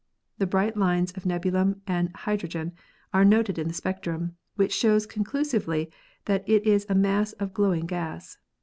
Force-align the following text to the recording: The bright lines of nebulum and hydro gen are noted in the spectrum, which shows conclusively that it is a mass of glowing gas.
The 0.39 0.47
bright 0.47 0.75
lines 0.75 1.11
of 1.11 1.27
nebulum 1.27 1.81
and 1.85 2.09
hydro 2.15 2.49
gen 2.49 2.73
are 3.13 3.23
noted 3.23 3.59
in 3.59 3.67
the 3.67 3.73
spectrum, 3.75 4.35
which 4.55 4.73
shows 4.73 5.05
conclusively 5.05 5.91
that 6.25 6.43
it 6.49 6.65
is 6.65 6.87
a 6.89 6.95
mass 6.95 7.33
of 7.33 7.53
glowing 7.53 7.85
gas. 7.85 8.39